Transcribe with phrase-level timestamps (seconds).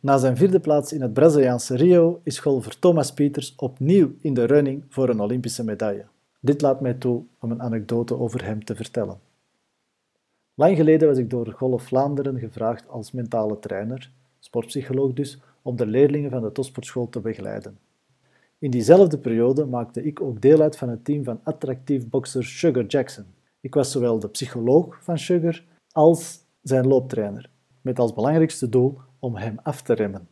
[0.00, 4.44] Na zijn vierde plaats in het Braziliaanse Rio is golfer Thomas Pieters opnieuw in de
[4.44, 6.04] running voor een Olympische medaille.
[6.40, 9.20] Dit laat mij toe om een anekdote over hem te vertellen.
[10.54, 15.86] Lang geleden was ik door Golf Vlaanderen gevraagd als mentale trainer, sportpsycholoog dus, om de
[15.86, 17.78] leerlingen van de topsportschool te begeleiden.
[18.58, 22.86] In diezelfde periode maakte ik ook deel uit van het team van attractief bokser Sugar
[22.86, 23.24] Jackson.
[23.60, 29.36] Ik was zowel de psycholoog van Sugar als zijn looptrainer, met als belangrijkste doel om
[29.36, 30.28] hem af te remmen.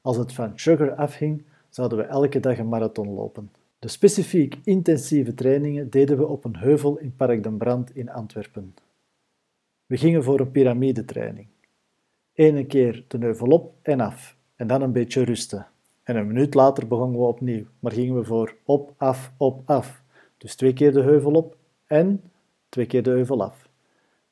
[0.00, 3.50] Als het van Sugar afhing, zouden we elke dag een marathon lopen.
[3.78, 8.74] De specifiek intensieve trainingen deden we op een heuvel in Park den Brand in Antwerpen.
[9.86, 11.46] We gingen voor een piramidetraining.
[12.32, 15.66] Ene keer de heuvel op en af, en dan een beetje rusten.
[16.02, 20.02] En een minuut later begonnen we opnieuw, maar gingen we voor op, af, op, af.
[20.38, 22.22] Dus twee keer de heuvel op en
[22.68, 23.68] twee keer de heuvel af.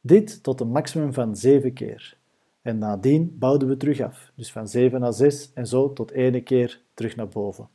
[0.00, 2.16] Dit tot een maximum van zeven keer.
[2.62, 6.42] En nadien bouwden we terug af, dus van 7 naar 6 en zo tot ene
[6.42, 7.68] keer terug naar boven.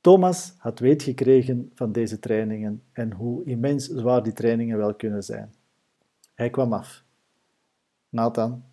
[0.00, 5.22] Thomas had weet gekregen van deze trainingen en hoe immens zwaar die trainingen wel kunnen
[5.22, 5.54] zijn.
[6.34, 7.04] Hij kwam af.
[8.08, 8.64] Nathan,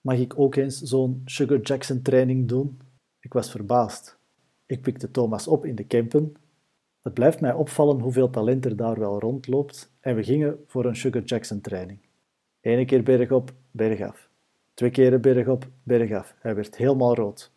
[0.00, 2.80] mag ik ook eens zo'n Sugar Jackson training doen?
[3.20, 4.18] Ik was verbaasd.
[4.66, 6.34] Ik pikte Thomas op in de Kempen.
[7.02, 10.96] Het blijft mij opvallen hoeveel talent er daar wel rondloopt en we gingen voor een
[10.96, 11.98] Sugar Jackson training.
[12.62, 14.28] Eén keer bergop, bergaf.
[14.74, 16.34] Twee keren bergop, bergaf.
[16.38, 17.52] Hij werd helemaal rood.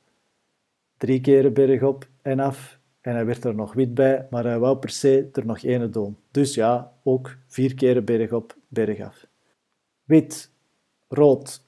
[0.97, 4.77] Drie keren bergop en af en hij werd er nog wit bij, maar hij wou
[4.77, 6.17] per se er nog ene doen.
[6.31, 9.27] Dus ja, ook vier keren bergop, bergaf.
[10.03, 10.51] Wit,
[11.07, 11.61] rood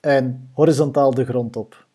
[0.00, 1.86] en horizontaal de grond op.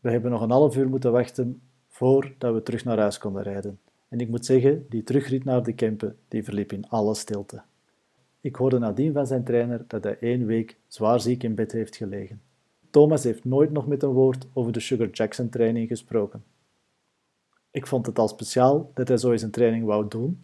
[0.00, 3.78] We hebben nog een half uur moeten wachten voordat we terug naar huis konden rijden.
[4.08, 7.62] En ik moet zeggen, die terugrit naar de Kempen, die verliep in alle stilte.
[8.44, 11.96] Ik hoorde nadien van zijn trainer dat hij één week zwaar ziek in bed heeft
[11.96, 12.40] gelegen.
[12.90, 16.44] Thomas heeft nooit nog met een woord over de Sugar Jackson training gesproken.
[17.70, 20.42] Ik vond het al speciaal dat hij zo eens een training wou doen.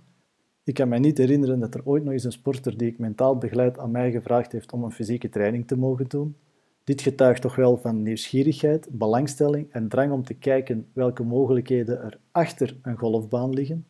[0.64, 3.36] Ik kan mij niet herinneren dat er ooit nog eens een sporter die ik mentaal
[3.36, 6.36] begeleid aan mij gevraagd heeft om een fysieke training te mogen doen.
[6.84, 12.18] Dit getuigt toch wel van nieuwsgierigheid, belangstelling en drang om te kijken welke mogelijkheden er
[12.30, 13.86] achter een golfbaan liggen.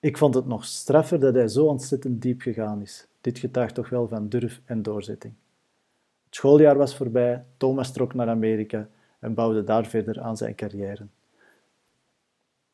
[0.00, 3.06] Ik vond het nog straffer dat hij zo ontzettend diep gegaan is.
[3.20, 5.34] Dit getuigt toch wel van durf en doorzetting.
[6.24, 8.88] Het schooljaar was voorbij, Thomas trok naar Amerika
[9.18, 11.06] en bouwde daar verder aan zijn carrière.